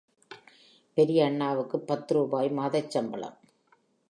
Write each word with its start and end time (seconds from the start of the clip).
பெரிய 0.97 1.25
அண்ணாவுக்குப் 1.25 1.87
பத்து 1.87 2.13
ரூபாய் 2.13 2.49
மாதச் 2.49 2.89
சம்பளம். 2.89 3.37